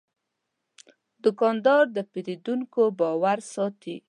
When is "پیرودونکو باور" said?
2.11-3.37